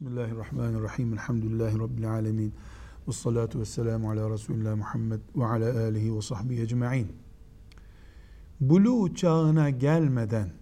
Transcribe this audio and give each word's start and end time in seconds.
Bismillahirrahmanirrahim. 0.00 1.12
Elhamdülillahi 1.12 1.78
Rabbil 1.78 2.10
alemin. 2.10 2.54
Ve 3.08 3.12
salatu 3.12 3.60
ve 3.60 3.64
selamu 3.64 4.10
ala 4.10 4.30
Resulullah 4.30 4.76
Muhammed 4.76 5.20
ve 5.36 5.44
ala 5.44 5.80
alihi 5.80 6.16
ve 6.16 6.22
sahbihi 6.22 6.62
ecma'in. 6.62 7.12
Bulu 8.60 9.14
çağına 9.14 9.70
gelmeden 9.70 10.52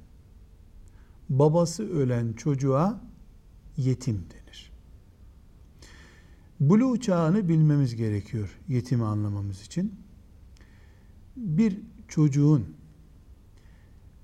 babası 1.29 1.91
ölen 1.91 2.33
çocuğa 2.33 3.01
yetim 3.77 4.15
denir. 4.15 4.73
Bulu 6.61 7.01
çağını 7.01 7.49
bilmemiz 7.49 7.97
gerekiyor 7.97 8.59
yetimi 8.69 9.05
anlamamız 9.05 9.63
için. 9.63 9.95
Bir 11.37 11.81
çocuğun 12.09 12.77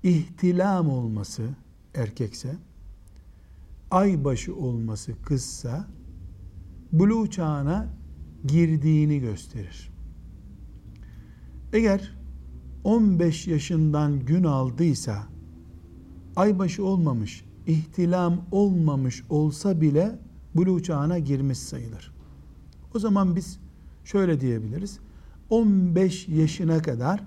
ihtilam 0.03 0.89
olması 0.89 1.49
erkekse 1.93 2.55
aybaşı 3.95 4.55
olması 4.55 5.21
kızsa 5.21 5.87
buluğ 6.91 7.29
çağına 7.29 7.87
girdiğini 8.45 9.19
gösterir. 9.19 9.91
Eğer 11.73 12.17
15 12.83 13.47
yaşından 13.47 14.19
gün 14.19 14.43
aldıysa 14.43 15.23
aybaşı 16.35 16.85
olmamış, 16.85 17.45
ihtilam 17.67 18.41
olmamış 18.51 19.23
olsa 19.29 19.81
bile 19.81 20.19
buluğ 20.55 20.83
çağına 20.83 21.19
girmiş 21.19 21.57
sayılır. 21.57 22.13
O 22.95 22.99
zaman 22.99 23.35
biz 23.35 23.59
şöyle 24.03 24.41
diyebiliriz. 24.41 24.99
15 25.49 26.27
yaşına 26.27 26.81
kadar 26.81 27.23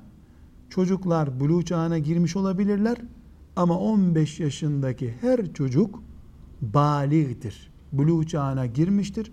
çocuklar 0.70 1.40
buluğ 1.40 1.64
çağına 1.64 1.98
girmiş 1.98 2.36
olabilirler 2.36 2.98
ama 3.56 3.78
15 3.78 4.40
yaşındaki 4.40 5.14
her 5.20 5.52
çocuk 5.52 6.07
baligdir. 6.62 7.70
Buluğ 7.92 8.26
çağına 8.26 8.66
girmiştir. 8.66 9.32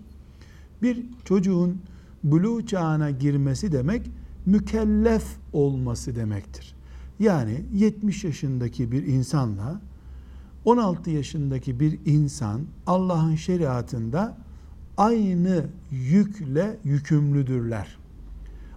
Bir 0.82 1.06
çocuğun 1.24 1.82
buluğ 2.24 2.66
çağına 2.66 3.10
girmesi 3.10 3.72
demek 3.72 4.10
mükellef 4.46 5.24
olması 5.52 6.16
demektir. 6.16 6.74
Yani 7.18 7.64
70 7.74 8.24
yaşındaki 8.24 8.92
bir 8.92 9.06
insanla 9.06 9.80
16 10.64 11.10
yaşındaki 11.10 11.80
bir 11.80 11.98
insan 12.06 12.60
Allah'ın 12.86 13.34
şeriatında 13.34 14.38
aynı 14.96 15.66
yükle 15.90 16.76
yükümlüdürler. 16.84 17.96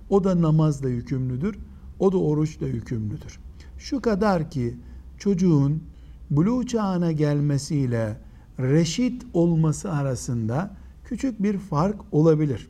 O 0.09 0.23
da 0.23 0.42
namazla 0.42 0.89
yükümlüdür, 0.89 1.59
o 2.00 2.11
da 2.11 2.17
oruçla 2.17 2.67
yükümlüdür. 2.67 3.39
Şu 3.77 4.02
kadar 4.02 4.52
ki 4.52 4.77
çocuğun 5.17 5.83
buluğ 6.30 6.67
çağına 6.67 7.11
gelmesiyle 7.11 8.17
reşit 8.59 9.25
olması 9.33 9.91
arasında 9.91 10.71
küçük 11.05 11.43
bir 11.43 11.57
fark 11.57 11.95
olabilir. 12.11 12.69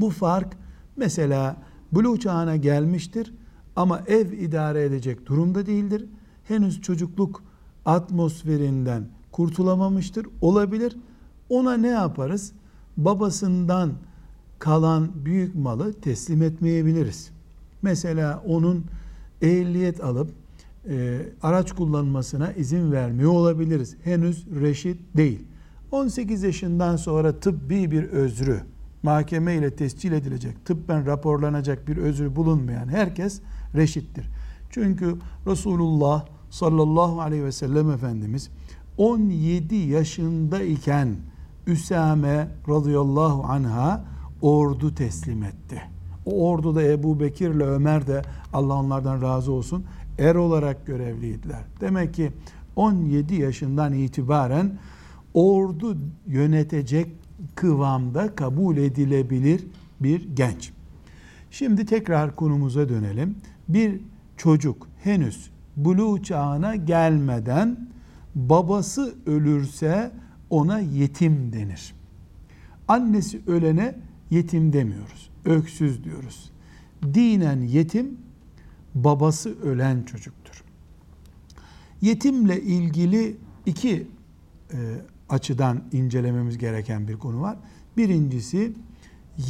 Bu 0.00 0.10
fark 0.10 0.56
mesela 0.96 1.56
buluğ 1.92 2.20
çağına 2.20 2.56
gelmiştir 2.56 3.34
ama 3.76 4.02
ev 4.06 4.32
idare 4.32 4.84
edecek 4.84 5.26
durumda 5.26 5.66
değildir. 5.66 6.06
Henüz 6.44 6.80
çocukluk 6.80 7.42
atmosferinden 7.86 9.04
kurtulamamıştır. 9.32 10.26
Olabilir. 10.40 10.96
Ona 11.48 11.76
ne 11.76 11.88
yaparız? 11.88 12.52
Babasından 12.96 13.92
kalan 14.58 15.10
büyük 15.24 15.54
malı 15.54 15.92
teslim 15.92 16.42
etmeyebiliriz. 16.42 17.30
Mesela 17.82 18.42
onun 18.46 18.84
ehliyet 19.42 20.04
alıp 20.04 20.30
e, 20.88 21.20
araç 21.42 21.72
kullanmasına 21.72 22.52
izin 22.52 22.92
vermiyor 22.92 23.32
olabiliriz. 23.32 23.96
Henüz 24.04 24.46
reşit 24.60 25.16
değil. 25.16 25.46
18 25.90 26.42
yaşından 26.42 26.96
sonra 26.96 27.40
tıbbi 27.40 27.90
bir 27.90 28.04
özrü, 28.04 28.60
mahkeme 29.02 29.54
ile 29.54 29.70
tescil 29.70 30.12
edilecek, 30.12 30.64
tıbben 30.64 31.06
raporlanacak 31.06 31.88
bir 31.88 31.96
özrü 31.96 32.36
bulunmayan 32.36 32.88
herkes 32.88 33.40
reşittir. 33.74 34.26
Çünkü 34.70 35.16
Resulullah 35.46 36.26
sallallahu 36.50 37.20
aleyhi 37.20 37.44
ve 37.44 37.52
sellem 37.52 37.90
Efendimiz 37.90 38.50
17 38.98 39.74
yaşındayken 39.74 41.16
Üsame 41.66 42.48
radıyallahu 42.68 43.44
anha 43.44 44.04
ordu 44.42 44.94
teslim 44.94 45.42
etti. 45.42 45.82
O 46.26 46.48
orduda 46.48 46.82
Ebu 46.82 47.20
Bekir 47.20 47.50
ile 47.50 47.64
Ömer 47.64 48.06
de 48.06 48.22
Allah 48.52 48.74
onlardan 48.74 49.22
razı 49.22 49.52
olsun 49.52 49.84
er 50.18 50.34
olarak 50.34 50.86
görevliydiler. 50.86 51.62
Demek 51.80 52.14
ki 52.14 52.32
17 52.76 53.34
yaşından 53.34 53.92
itibaren 53.92 54.78
ordu 55.34 55.98
yönetecek 56.26 57.08
kıvamda 57.54 58.34
kabul 58.34 58.76
edilebilir 58.76 59.66
bir 60.00 60.36
genç. 60.36 60.72
Şimdi 61.50 61.86
tekrar 61.86 62.36
konumuza 62.36 62.88
dönelim. 62.88 63.36
Bir 63.68 64.00
çocuk 64.36 64.88
henüz 65.02 65.50
buluğ 65.76 66.22
çağına 66.22 66.76
gelmeden 66.76 67.88
babası 68.34 69.14
ölürse 69.26 70.10
ona 70.50 70.78
yetim 70.78 71.52
denir. 71.52 71.94
Annesi 72.88 73.40
ölene 73.46 73.94
yetim 74.30 74.72
demiyoruz. 74.72 75.30
Öksüz 75.44 76.04
diyoruz. 76.04 76.50
Dinen 77.14 77.60
yetim 77.60 78.18
babası 78.94 79.62
ölen 79.62 80.02
çocuktur. 80.02 80.64
Yetimle 82.00 82.62
ilgili 82.62 83.36
iki 83.66 84.08
e, 84.72 84.78
açıdan 85.28 85.82
incelememiz 85.92 86.58
gereken 86.58 87.08
bir 87.08 87.16
konu 87.16 87.40
var. 87.40 87.56
Birincisi 87.96 88.72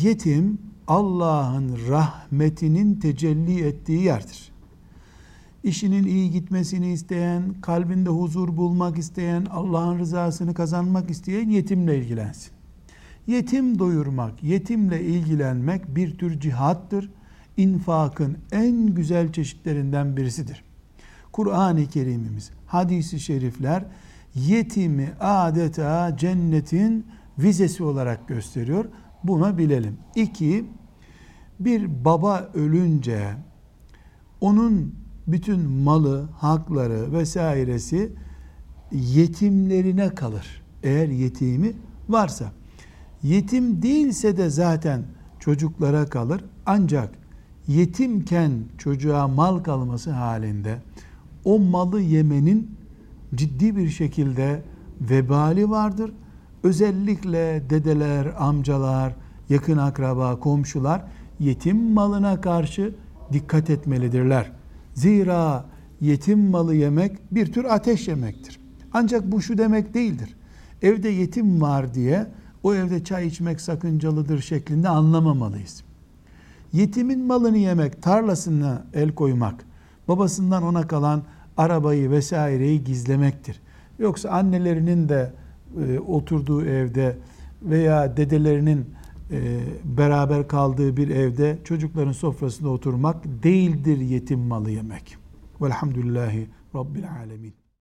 yetim 0.02 0.58
Allah'ın 0.88 1.78
rahmetinin 1.88 2.94
tecelli 2.94 3.64
ettiği 3.64 4.02
yerdir. 4.02 4.52
İşinin 5.64 6.04
iyi 6.04 6.30
gitmesini 6.30 6.92
isteyen, 6.92 7.54
kalbinde 7.60 8.10
huzur 8.10 8.56
bulmak 8.56 8.98
isteyen, 8.98 9.46
Allah'ın 9.50 9.98
rızasını 9.98 10.54
kazanmak 10.54 11.10
isteyen 11.10 11.48
yetimle 11.48 11.98
ilgilensin. 11.98 12.52
Yetim 13.26 13.78
doyurmak, 13.78 14.42
yetimle 14.42 15.04
ilgilenmek 15.04 15.96
bir 15.96 16.18
tür 16.18 16.40
cihattır 16.40 17.10
infakın 17.56 18.38
en 18.52 18.86
güzel 18.86 19.32
çeşitlerinden 19.32 20.16
birisidir. 20.16 20.64
Kur'an-ı 21.32 21.86
Kerimimiz, 21.86 22.50
hadisi 22.66 23.20
şerifler 23.20 23.84
yetimi 24.34 25.12
adeta 25.20 26.16
cennetin 26.16 27.06
vizesi 27.38 27.84
olarak 27.84 28.28
gösteriyor. 28.28 28.84
Buna 29.24 29.58
bilelim. 29.58 29.96
İki, 30.14 30.64
bir 31.60 32.04
baba 32.04 32.50
ölünce 32.54 33.34
onun 34.40 34.94
bütün 35.26 35.60
malı, 35.60 36.28
hakları 36.38 37.12
vesairesi 37.12 38.12
yetimlerine 38.92 40.14
kalır. 40.14 40.62
Eğer 40.82 41.08
yetimi 41.08 41.72
varsa. 42.08 42.52
Yetim 43.22 43.82
değilse 43.82 44.36
de 44.36 44.50
zaten 44.50 45.02
çocuklara 45.40 46.06
kalır. 46.06 46.44
Ancak 46.66 47.23
yetimken 47.68 48.52
çocuğa 48.78 49.28
mal 49.28 49.58
kalması 49.58 50.10
halinde 50.10 50.78
o 51.44 51.58
malı 51.58 52.00
yemenin 52.00 52.70
ciddi 53.34 53.76
bir 53.76 53.88
şekilde 53.88 54.62
vebali 55.00 55.70
vardır. 55.70 56.12
Özellikle 56.62 57.62
dedeler, 57.70 58.34
amcalar, 58.38 59.14
yakın 59.48 59.78
akraba, 59.78 60.40
komşular 60.40 61.02
yetim 61.40 61.92
malına 61.92 62.40
karşı 62.40 62.94
dikkat 63.32 63.70
etmelidirler. 63.70 64.52
Zira 64.94 65.64
yetim 66.00 66.50
malı 66.50 66.74
yemek 66.74 67.34
bir 67.34 67.52
tür 67.52 67.64
ateş 67.64 68.08
yemektir. 68.08 68.60
Ancak 68.92 69.32
bu 69.32 69.42
şu 69.42 69.58
demek 69.58 69.94
değildir. 69.94 70.36
Evde 70.82 71.08
yetim 71.08 71.60
var 71.60 71.94
diye 71.94 72.26
o 72.62 72.74
evde 72.74 73.04
çay 73.04 73.26
içmek 73.26 73.60
sakıncalıdır 73.60 74.40
şeklinde 74.40 74.88
anlamamalıyız. 74.88 75.84
Yetimin 76.74 77.26
malını 77.26 77.58
yemek, 77.58 78.02
tarlasına 78.02 78.86
el 78.94 79.14
koymak, 79.14 79.66
babasından 80.08 80.62
ona 80.62 80.86
kalan 80.86 81.22
arabayı 81.56 82.10
vesaireyi 82.10 82.84
gizlemektir. 82.84 83.60
Yoksa 83.98 84.30
annelerinin 84.30 85.08
de 85.08 85.32
e, 85.86 85.98
oturduğu 85.98 86.64
evde 86.64 87.16
veya 87.62 88.16
dedelerinin 88.16 88.86
e, 89.30 89.60
beraber 89.84 90.48
kaldığı 90.48 90.96
bir 90.96 91.08
evde 91.08 91.58
çocukların 91.64 92.12
sofrasında 92.12 92.68
oturmak 92.68 93.24
değildir 93.24 93.98
yetim 93.98 94.40
malı 94.40 94.70
yemek. 94.70 95.16
Velhamdülillahi 95.60 96.48
Rabbil 96.74 97.04
Alemin. 97.10 97.63